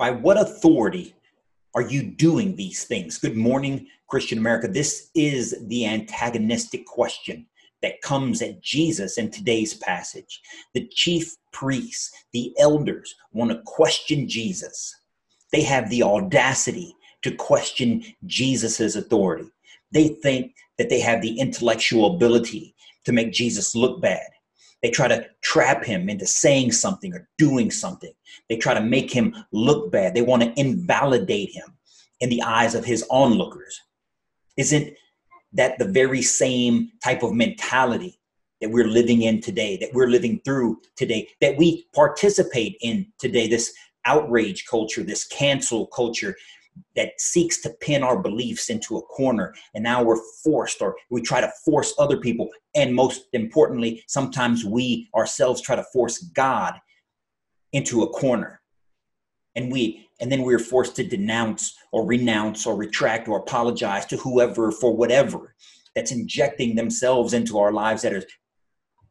[0.00, 1.14] By what authority
[1.74, 3.18] are you doing these things?
[3.18, 4.66] Good morning, Christian America.
[4.66, 7.44] This is the antagonistic question
[7.82, 10.40] that comes at Jesus in today's passage.
[10.72, 14.96] The chief priests, the elders, want to question Jesus.
[15.52, 19.50] They have the audacity to question Jesus' authority.
[19.92, 22.74] They think that they have the intellectual ability
[23.04, 24.28] to make Jesus look bad.
[24.82, 28.12] They try to trap him into saying something or doing something.
[28.48, 30.14] They try to make him look bad.
[30.14, 31.76] They want to invalidate him
[32.20, 33.80] in the eyes of his onlookers.
[34.56, 34.94] Isn't
[35.52, 38.18] that the very same type of mentality
[38.60, 43.48] that we're living in today, that we're living through today, that we participate in today?
[43.48, 43.72] This
[44.06, 46.36] outrage culture, this cancel culture
[46.96, 49.54] that seeks to pin our beliefs into a corner.
[49.74, 52.48] And now we're forced or we try to force other people.
[52.74, 56.74] And most importantly sometimes we ourselves try to force god
[57.72, 58.60] into a corner.
[59.56, 64.16] And we and then we're forced to denounce or renounce or retract or apologize to
[64.18, 65.54] whoever for whatever
[65.94, 68.22] that's injecting themselves into our lives that are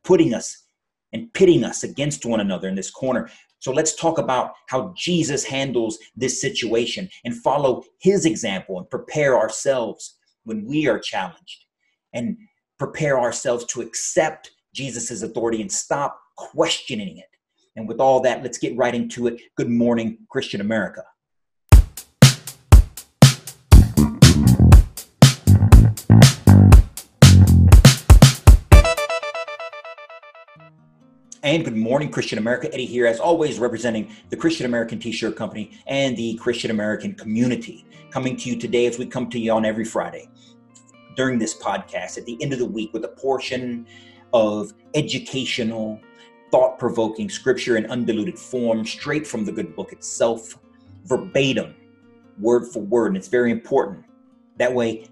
[0.04, 0.66] putting us
[1.12, 3.30] and pitting us against one another in this corner
[3.60, 9.38] so let's talk about how Jesus handles this situation and follow his example and prepare
[9.38, 11.66] ourselves when we are challenged
[12.14, 12.38] and
[12.78, 17.26] prepare ourselves to accept Jesus' authority and stop questioning it.
[17.76, 19.42] And with all that, let's get right into it.
[19.56, 21.04] Good morning, Christian America.
[31.50, 32.72] And good morning, Christian America.
[32.72, 37.16] Eddie here, as always, representing the Christian American T shirt company and the Christian American
[37.16, 37.88] community.
[38.12, 40.30] Coming to you today as we come to you on every Friday
[41.16, 43.88] during this podcast at the end of the week with a portion
[44.32, 46.00] of educational,
[46.52, 50.56] thought provoking scripture in undiluted form, straight from the good book itself,
[51.06, 51.74] verbatim,
[52.40, 53.08] word for word.
[53.08, 54.06] And it's very important.
[54.58, 55.08] That way,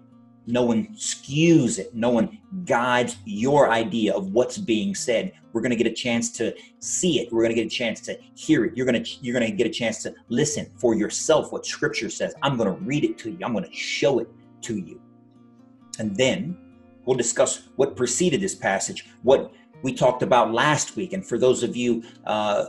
[0.48, 1.94] no one skews it.
[1.94, 5.34] No one guides your idea of what's being said.
[5.52, 7.32] We're going to get a chance to see it.
[7.32, 8.76] We're going to get a chance to hear it.
[8.76, 12.10] You're going to you're going to get a chance to listen for yourself what scripture
[12.10, 12.34] says.
[12.42, 13.38] I'm going to read it to you.
[13.44, 14.30] I'm going to show it
[14.62, 15.02] to you.
[16.00, 16.58] And then
[17.06, 19.52] we'll discuss what preceded this passage, what
[19.84, 21.12] we talked about last week.
[21.12, 22.68] And for those of you uh,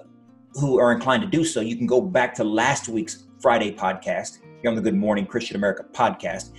[0.55, 4.39] who are inclined to do so, you can go back to last week's Friday podcast
[4.63, 6.51] here on the Good Morning Christian America podcast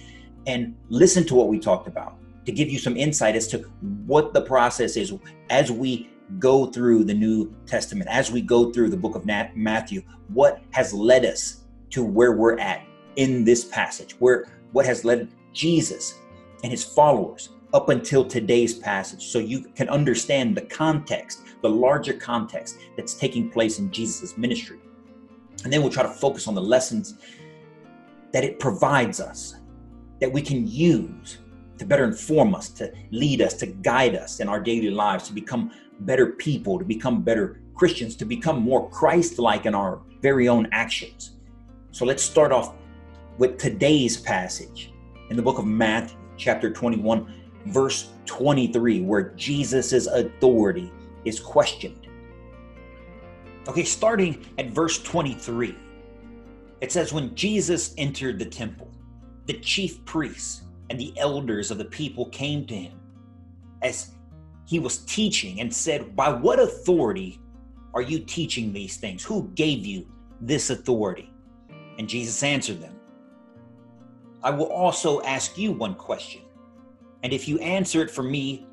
[0.49, 3.59] and listen to what we talked about to give you some insight as to
[4.07, 5.13] what the process is
[5.51, 10.01] as we go through the New Testament, as we go through the book of Matthew,
[10.33, 12.83] what has led us to where we're at
[13.15, 16.17] in this passage, where what has led Jesus
[16.63, 22.13] and his followers up until today's passage, so you can understand the context, the larger
[22.13, 24.79] context that's taking place in Jesus' ministry.
[25.63, 27.15] And then we'll try to focus on the lessons
[28.31, 29.58] that it provides us
[30.19, 31.39] that we can use
[31.77, 35.33] to better inform us, to lead us, to guide us in our daily lives, to
[35.33, 35.71] become
[36.01, 40.67] better people, to become better Christians, to become more Christ like in our very own
[40.71, 41.37] actions.
[41.91, 42.75] So let's start off
[43.37, 44.91] with today's passage
[45.29, 47.33] in the book of Matthew, chapter 21,
[47.67, 50.91] verse 23, where Jesus' authority
[51.23, 52.07] is questioned.
[53.67, 55.75] Okay, starting at verse 23,
[56.81, 58.88] it says, When Jesus entered the temple,
[59.49, 60.61] the chief priests
[60.91, 62.99] and the elders of the people came to him
[63.81, 64.11] as
[64.67, 67.41] he was teaching and said, By what authority
[67.95, 69.23] are you teaching these things?
[69.23, 70.05] Who gave you
[70.39, 71.33] this authority?
[71.97, 72.93] And Jesus answered them,
[74.43, 76.41] I will also ask you one question.
[77.23, 78.67] And if you answer it for me,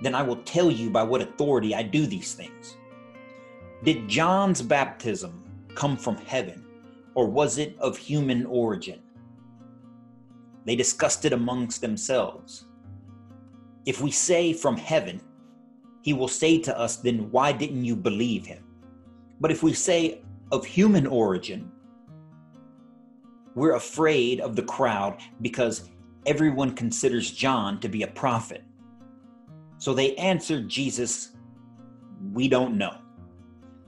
[0.00, 2.78] then I will tell you by what authority I do these things.
[3.84, 5.44] Did John's baptism
[5.74, 6.64] come from heaven,
[7.14, 9.02] or was it of human origin?
[10.64, 12.66] They discussed it amongst themselves.
[13.84, 15.20] If we say from heaven,
[16.02, 18.64] he will say to us, then why didn't you believe him?
[19.40, 21.70] But if we say of human origin,
[23.54, 25.90] we're afraid of the crowd because
[26.26, 28.62] everyone considers John to be a prophet.
[29.78, 31.32] So they answered Jesus,
[32.32, 32.98] We don't know.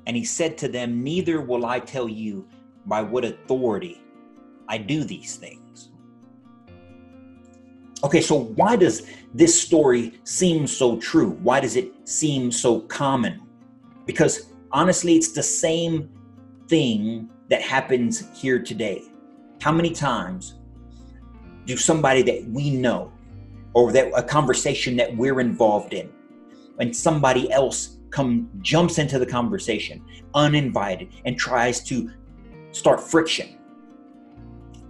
[0.07, 2.47] And he said to them, Neither will I tell you
[2.87, 4.03] by what authority
[4.69, 5.91] I do these things.
[8.05, 11.31] Okay, so why does this story seem so true?
[11.43, 13.41] Why does it seem so common?
[14.05, 16.11] Because honestly, it's the same
[16.69, 19.05] thing that happens here today.
[19.63, 20.61] How many times
[21.65, 23.11] do somebody that we know
[23.73, 26.13] or that a conversation that we're involved in
[26.81, 30.05] and somebody else come jumps into the conversation
[30.35, 32.11] uninvited and tries to
[32.71, 33.59] start friction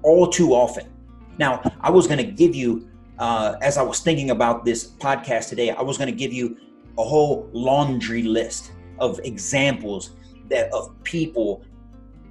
[0.02, 0.92] all too often.
[1.38, 5.48] Now, I was going to give you, uh, as I was thinking about this podcast
[5.48, 6.56] today, I was going to give you
[6.98, 10.10] a whole laundry list of examples
[10.48, 11.64] that of people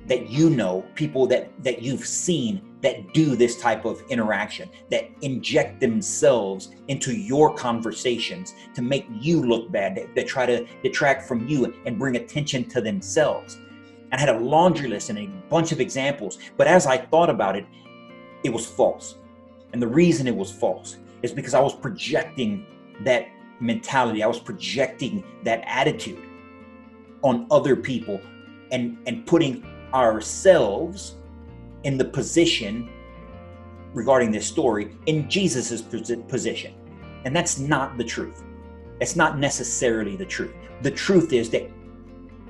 [0.07, 5.09] that you know, people that that you've seen that do this type of interaction, that
[5.21, 11.25] inject themselves into your conversations to make you look bad, that, that try to detract
[11.25, 13.57] from you and bring attention to themselves.
[14.11, 17.55] I had a laundry list and a bunch of examples, but as I thought about
[17.55, 17.65] it,
[18.43, 19.15] it was false.
[19.73, 22.65] And the reason it was false is because I was projecting
[23.03, 23.27] that
[23.59, 26.23] mentality, I was projecting that attitude
[27.23, 28.21] on other people
[28.71, 31.15] and, and putting ourselves
[31.83, 32.89] in the position
[33.93, 36.73] regarding this story in Jesus's position.
[37.25, 38.43] And that's not the truth.
[38.99, 40.53] It's not necessarily the truth.
[40.81, 41.69] The truth is that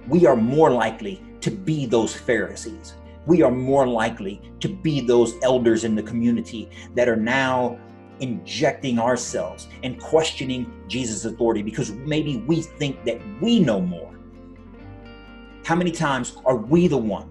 [0.08, 2.94] we are more likely to be those Pharisees.
[3.26, 7.80] We are more likely to be those elders in the community that are now
[8.20, 14.14] injecting ourselves and questioning Jesus' authority because maybe we think that we know more.
[15.66, 17.30] How many times are we the one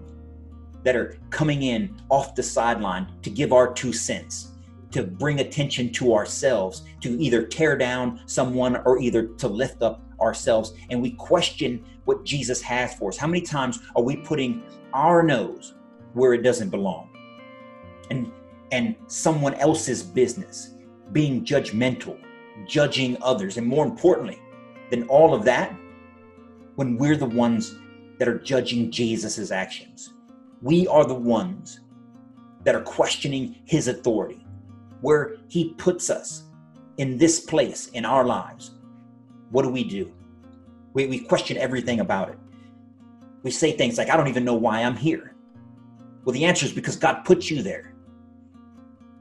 [0.83, 4.51] that are coming in off the sideline to give our two cents,
[4.91, 10.01] to bring attention to ourselves, to either tear down someone or either to lift up
[10.19, 10.73] ourselves.
[10.89, 13.17] And we question what Jesus has for us.
[13.17, 14.63] How many times are we putting
[14.93, 15.73] our nose
[16.13, 17.09] where it doesn't belong?
[18.09, 18.31] And
[18.71, 20.75] and someone else's business,
[21.11, 22.17] being judgmental,
[22.67, 24.41] judging others, and more importantly
[24.89, 25.75] than all of that,
[26.75, 27.75] when we're the ones
[28.17, 30.13] that are judging Jesus's actions
[30.63, 31.81] we are the ones
[32.63, 34.45] that are questioning his authority,
[35.01, 36.43] where he puts us
[36.97, 38.71] in this place in our lives.
[39.51, 40.11] What do we do?
[40.93, 42.37] We, we question everything about it.
[43.43, 45.32] We say things like, I don't even know why I'm here.
[46.23, 47.93] Well, the answer is because God put you there.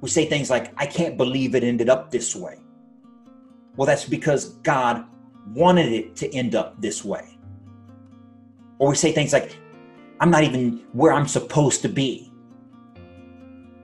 [0.01, 2.59] We say things like, I can't believe it ended up this way.
[3.77, 5.07] Well, that's because God
[5.55, 7.39] wanted it to end up this way.
[8.79, 9.57] Or we say things like,
[10.21, 12.33] I'm not even where I'm supposed to be.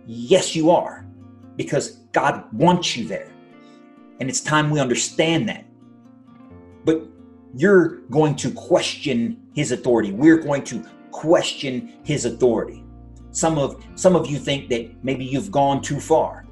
[0.07, 1.07] Yes, you are,
[1.57, 3.33] because God wants you there.
[4.21, 5.65] And it's time we understand that.
[6.85, 7.03] But
[7.55, 10.13] you're going to question his authority.
[10.13, 12.85] We're going to question his authority.
[13.39, 16.45] Some of some of you think that maybe you've gone too far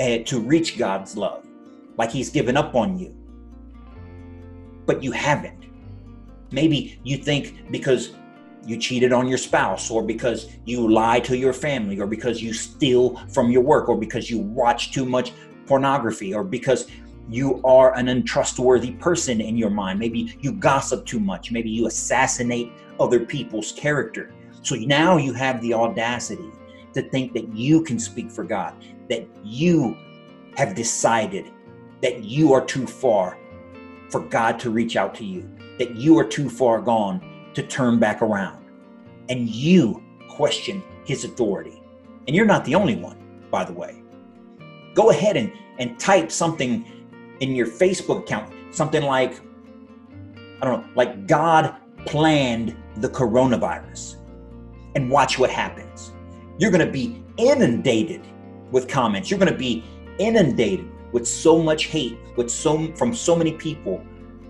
[0.00, 1.46] uh, to reach God's love,
[1.98, 3.14] like he's given up on you.
[4.86, 5.66] But you haven't.
[6.50, 8.12] Maybe you think because
[8.64, 12.54] you cheated on your spouse, or because you lie to your family, or because you
[12.54, 15.32] steal from your work, or because you watch too much
[15.66, 16.86] pornography, or because
[17.28, 19.98] you are an untrustworthy person in your mind.
[19.98, 21.52] Maybe you gossip too much.
[21.52, 24.32] Maybe you assassinate other people's character.
[24.62, 26.50] So now you have the audacity
[26.94, 28.74] to think that you can speak for God,
[29.08, 29.96] that you
[30.56, 31.50] have decided
[32.02, 33.38] that you are too far
[34.10, 37.98] for God to reach out to you, that you are too far gone to turn
[37.98, 38.64] back around.
[39.28, 41.82] And you question his authority.
[42.26, 43.16] And you're not the only one,
[43.50, 44.02] by the way.
[44.94, 46.84] Go ahead and, and type something
[47.40, 49.40] in your Facebook account, something like,
[50.60, 51.76] I don't know, like God
[52.06, 54.16] planned the coronavirus,
[54.94, 56.12] and watch what happens.
[56.58, 58.22] You're going to be inundated
[58.70, 59.30] with comments.
[59.30, 59.84] You're going to be
[60.18, 64.04] inundated with so much hate, with so from so many people,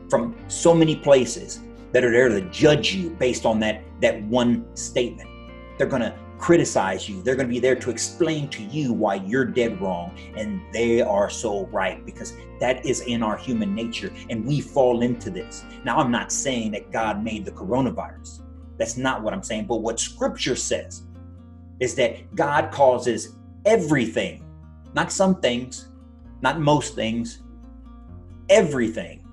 [0.09, 1.61] from so many places
[1.92, 5.28] that are there to judge you based on that that one statement.
[5.76, 7.21] They're going to criticize you.
[7.23, 11.00] They're going to be there to explain to you why you're dead wrong and they
[11.00, 15.64] are so right because that is in our human nature and we fall into this.
[15.85, 18.42] Now, I'm not saying that God made the coronavirus.
[18.78, 19.66] That's not what I'm saying.
[19.66, 21.02] But what scripture says
[21.80, 24.44] is that God causes everything,
[24.94, 25.88] not some things,
[26.40, 27.42] not most things,
[28.49, 29.26] everything.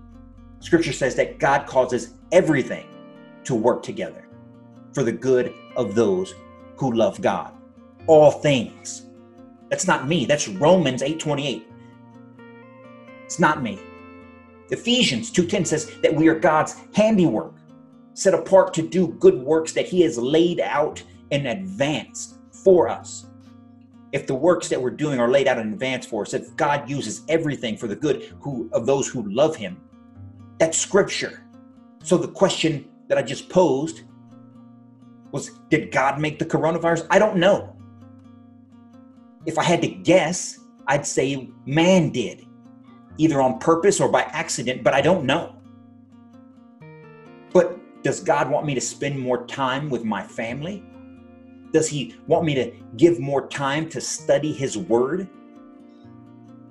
[0.59, 2.87] Scripture says that God causes everything
[3.43, 4.27] to work together
[4.93, 6.33] for the good of those
[6.77, 7.53] who love God.
[8.07, 9.05] All things.
[9.69, 10.25] That's not me.
[10.25, 11.67] That's Romans 8:28.
[13.25, 13.79] It's not me.
[14.69, 17.53] Ephesians 2:10 says that we are God's handiwork,
[18.15, 23.27] set apart to do good works that he has laid out in advance for us.
[24.13, 26.89] If the works that we're doing are laid out in advance for us, if God
[26.89, 29.81] uses everything for the good who of those who love him,
[30.57, 31.45] that's scripture.
[32.03, 34.03] So the question that I just posed
[35.31, 37.05] was Did God make the coronavirus?
[37.09, 37.75] I don't know.
[39.45, 42.45] If I had to guess, I'd say man did,
[43.17, 45.57] either on purpose or by accident, but I don't know.
[47.51, 50.83] But does God want me to spend more time with my family?
[51.73, 55.27] Does He want me to give more time to study His Word?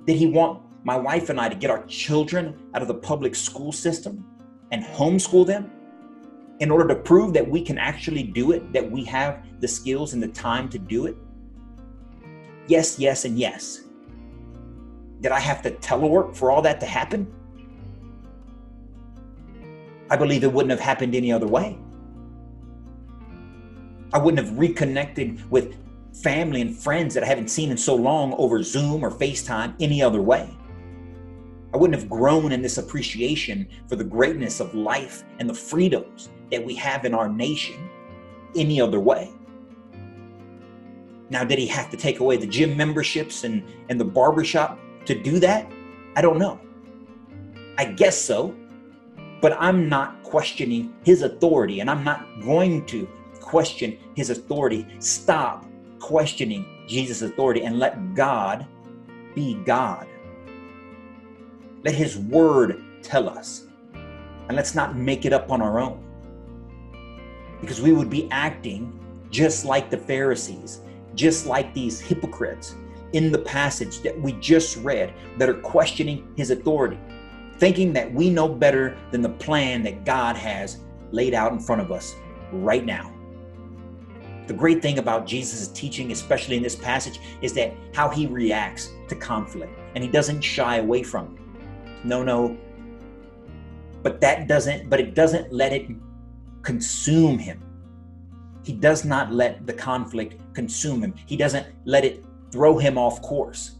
[0.06, 3.34] Did He want my wife and I to get our children out of the public
[3.34, 4.24] school system
[4.70, 5.72] and homeschool them
[6.60, 10.12] in order to prove that we can actually do it, that we have the skills
[10.12, 11.16] and the time to do it?
[12.68, 13.80] Yes, yes, and yes.
[15.20, 17.26] Did I have to telework for all that to happen?
[20.10, 21.78] I believe it wouldn't have happened any other way.
[24.12, 25.76] I wouldn't have reconnected with
[26.22, 30.02] family and friends that I haven't seen in so long over Zoom or FaceTime any
[30.02, 30.48] other way.
[31.72, 36.30] I wouldn't have grown in this appreciation for the greatness of life and the freedoms
[36.52, 37.90] that we have in our nation
[38.54, 39.32] any other way.
[41.30, 45.20] Now, did he have to take away the gym memberships and, and the barbershop to
[45.20, 45.66] do that?
[46.14, 46.60] I don't know.
[47.76, 48.54] I guess so,
[49.44, 53.06] but I'm not questioning his authority and I'm not going to
[53.42, 54.86] question his authority.
[55.00, 55.66] Stop
[55.98, 58.66] questioning Jesus' authority and let God
[59.34, 60.06] be God.
[61.82, 63.66] Let his word tell us.
[64.48, 66.02] And let's not make it up on our own.
[67.60, 68.98] Because we would be acting
[69.30, 70.80] just like the Pharisees,
[71.14, 72.76] just like these hypocrites
[73.12, 76.98] in the passage that we just read that are questioning his authority,
[77.64, 80.80] thinking that we know better than the plan that God has
[81.12, 82.14] laid out in front of us
[82.52, 83.10] right now.
[84.46, 88.92] The great thing about Jesus' teaching, especially in this passage, is that how he reacts
[89.08, 92.04] to conflict and he doesn't shy away from it.
[92.04, 92.54] No, no.
[94.02, 95.88] But that doesn't, but it doesn't let it
[96.60, 97.62] consume him.
[98.62, 101.14] He does not let the conflict consume him.
[101.24, 103.76] He doesn't let it throw him off course.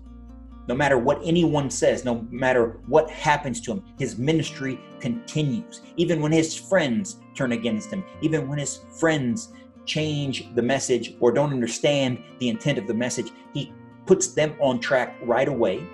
[0.67, 5.83] No matter what anyone says, no matter what happens to him, his ministry continues.
[5.97, 9.53] Even when his friends turn against him, even when his friends
[9.85, 13.73] change the message or don't understand the intent of the message, he
[14.07, 15.87] puts them on track right away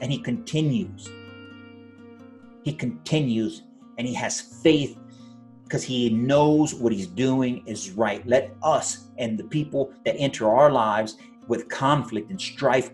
[0.00, 1.10] and he continues.
[2.64, 3.62] He continues
[3.98, 4.98] and he has faith
[5.64, 8.26] because he knows what he's doing is right.
[8.26, 12.90] Let us and the people that enter our lives with conflict and strife,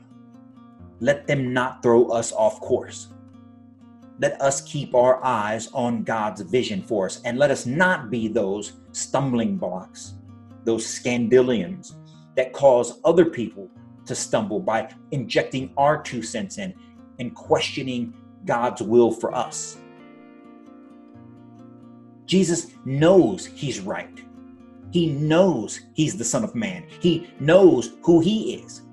[1.04, 3.08] let them not throw us off course.
[4.20, 8.26] Let us keep our eyes on God's vision for us and let us not be
[8.26, 10.14] those stumbling blocks,
[10.64, 11.94] those scandalians
[12.36, 13.68] that cause other people
[14.06, 16.72] to stumble by injecting our two cents in
[17.18, 18.14] and questioning
[18.46, 19.76] God's will for us.
[22.24, 24.22] Jesus knows he's right.
[24.90, 26.86] He knows he's the Son of Man.
[27.00, 28.84] He knows who he is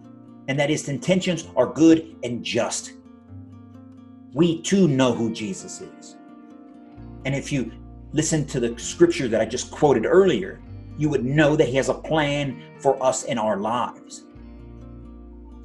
[0.48, 2.94] and that his intentions are good and just.
[4.34, 6.16] We too know who Jesus is.
[7.26, 7.72] And if you
[8.14, 10.62] listen to the scripture that I just quoted earlier,
[10.98, 14.24] you would know that he has a plan for us in our lives.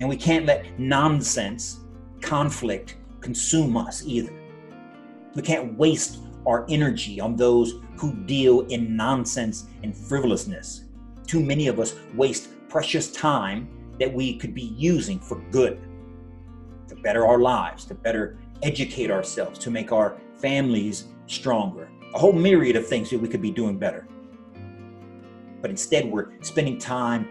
[0.01, 1.81] And we can't let nonsense,
[2.21, 4.33] conflict consume us either.
[5.35, 10.85] We can't waste our energy on those who deal in nonsense and frivolousness.
[11.27, 13.69] Too many of us waste precious time
[13.99, 15.81] that we could be using for good,
[16.89, 21.89] to better our lives, to better educate ourselves, to make our families stronger.
[22.15, 24.07] A whole myriad of things that we could be doing better.
[25.61, 27.29] But instead, we're spending time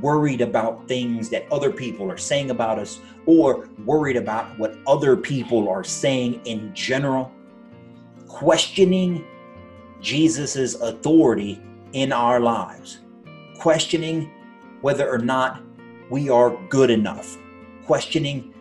[0.00, 5.16] worried about things that other people are saying about us or worried about what other
[5.16, 7.32] people are saying in general
[8.34, 9.24] questioning
[10.00, 12.98] Jesus' authority in our lives,
[13.58, 14.30] questioning
[14.80, 15.62] whether or not
[16.10, 17.36] we are good enough,
[17.86, 18.54] questioning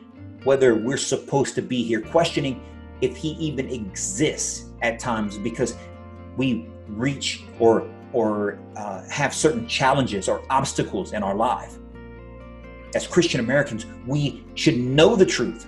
[0.43, 2.61] whether we're supposed to be here, questioning
[3.01, 5.75] if he even exists at times because
[6.37, 11.77] we reach or or uh, have certain challenges or obstacles in our life.
[12.93, 15.65] As Christian Americans, we should know the truth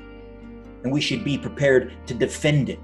[0.84, 2.80] and we should be prepared to defend it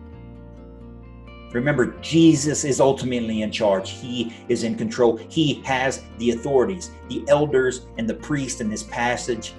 [1.53, 3.91] Remember, Jesus is ultimately in charge.
[3.91, 5.17] He is in control.
[5.17, 6.91] He has the authorities.
[7.09, 9.53] The elders and the priest in this passage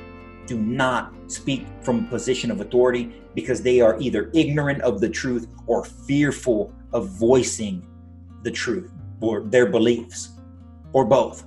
[0.46, 5.08] do not speak from a position of authority because they are either ignorant of the
[5.08, 7.86] truth or fearful of voicing
[8.42, 10.30] the truth or their beliefs
[10.92, 11.46] or both.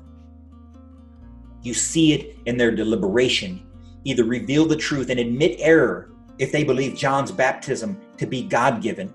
[1.61, 3.67] You see it in their deliberation.
[4.03, 8.81] Either reveal the truth and admit error if they believe John's baptism to be God
[8.81, 9.11] given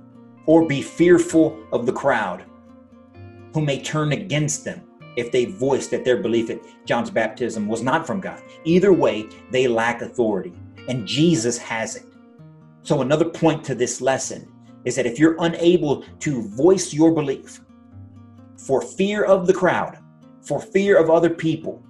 [0.50, 2.44] or be fearful of the crowd
[3.54, 4.82] who may turn against them
[5.14, 8.42] if they voice that their belief that John's baptism was not from God.
[8.64, 10.52] Either way, they lack authority,
[10.88, 12.04] and Jesus has it.
[12.82, 14.52] So, another point to this lesson
[14.84, 17.60] is that if you're unable to voice your belief
[18.56, 19.98] for fear of the crowd,
[20.42, 21.80] for fear of other people,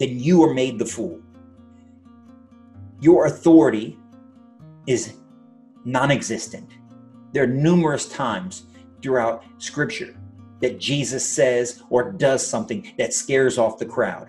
[0.00, 1.20] then you are made the fool.
[3.00, 3.96] Your authority
[4.88, 5.14] is
[5.84, 6.73] non existent.
[7.34, 8.66] There are numerous times
[9.02, 10.16] throughout Scripture
[10.60, 14.28] that Jesus says or does something that scares off the crowd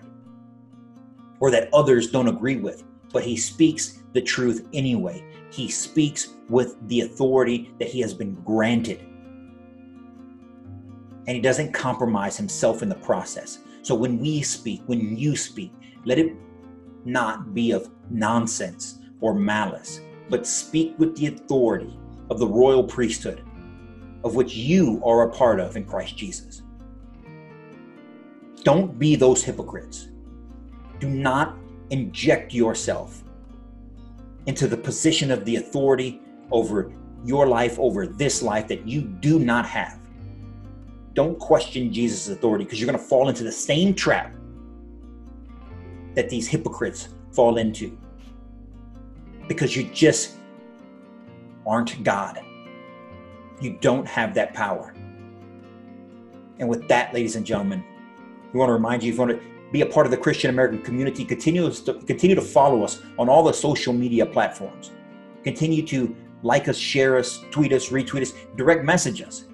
[1.38, 2.82] or that others don't agree with,
[3.12, 5.24] but he speaks the truth anyway.
[5.52, 8.98] He speaks with the authority that he has been granted.
[11.28, 13.60] And he doesn't compromise himself in the process.
[13.82, 15.72] So when we speak, when you speak,
[16.04, 16.32] let it
[17.04, 21.96] not be of nonsense or malice, but speak with the authority
[22.30, 23.42] of the royal priesthood,
[24.24, 26.62] of which you are a part of in Christ Jesus.
[28.64, 30.08] Don't be those hypocrites.
[30.98, 31.56] Do not
[31.90, 33.22] inject yourself
[34.46, 36.92] into the position of the authority over
[37.24, 39.98] your life, over this life that you do not have.
[41.14, 44.34] Don't question Jesus' authority because you're going to fall into the same trap
[46.14, 47.98] that these hypocrites fall into
[49.48, 50.35] because you just
[51.66, 52.40] aren't God.
[53.60, 54.94] You don't have that power.
[56.58, 57.84] And with that, ladies and gentlemen,
[58.52, 60.50] we want to remind you if you want to be a part of the Christian
[60.50, 64.92] American community, continue to, continue to follow us on all the social media platforms.
[65.42, 69.44] Continue to like us, share us, tweet us, retweet us, direct message us.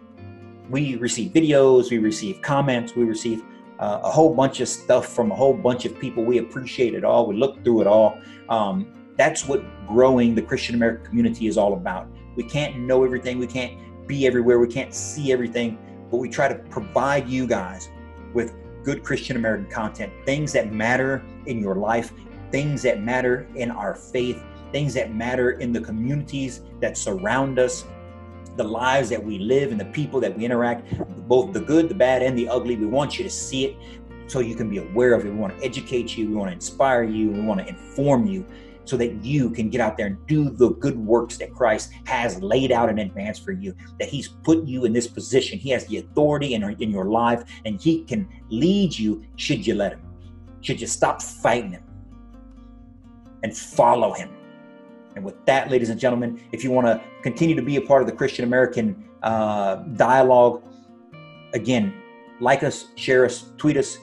[0.69, 3.43] We receive videos, we receive comments, we receive
[3.79, 6.25] uh, a whole bunch of stuff from a whole bunch of people.
[6.25, 7.27] We appreciate it all.
[7.27, 8.19] We look through it all.
[8.49, 8.93] Um,
[9.23, 12.09] that's what growing the Christian American community is all about.
[12.35, 15.79] We can't know everything, we can't be everywhere, we can't see everything,
[16.11, 17.89] but we try to provide you guys
[18.35, 22.13] with good Christian American content, things that matter in your life,
[22.51, 27.85] things that matter in our faith, things that matter in the communities that surround us,
[28.57, 30.99] the lives that we live and the people that we interact,
[31.29, 32.75] both the good, the bad, and the ugly.
[32.75, 33.77] We want you to see it
[34.27, 35.31] so you can be aware of it.
[35.31, 38.45] We want to educate you, we want to inspire you, we want to inform you
[38.85, 42.43] so that you can get out there and do the good works that Christ has
[42.43, 45.59] laid out in advance for you, that He's put you in this position.
[45.59, 49.75] He has the authority in, in your life, and He can lead you should you
[49.75, 50.03] let Him.
[50.61, 51.85] Should you stop fighting Him
[53.43, 54.31] and follow Him?
[55.15, 58.03] And with that, ladies and gentlemen, if you want to continue to be a part
[58.03, 60.63] of the Christian American uh, dialogue,
[61.53, 61.95] again,
[62.41, 63.99] like us, share us, tweet us,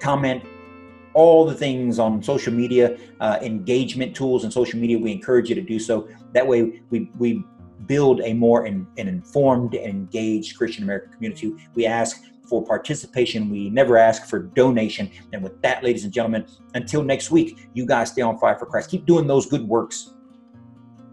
[0.00, 0.44] comment,
[1.14, 4.98] all the things on social media, uh, engagement tools and social media.
[4.98, 6.08] We encourage you to do so.
[6.32, 7.44] That way, we, we
[7.86, 11.54] build a more in, an informed and engaged Christian American community.
[11.74, 13.50] We ask for participation.
[13.50, 15.10] We never ask for donation.
[15.32, 18.66] And with that, ladies and gentlemen, until next week, you guys stay on fire for
[18.66, 18.90] Christ.
[18.90, 20.14] Keep doing those good works.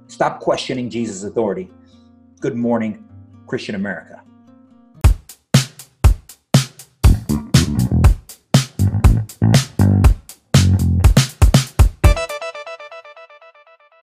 [0.07, 1.71] Stop questioning Jesus' authority.
[2.39, 3.07] Good morning,
[3.47, 4.23] Christian America.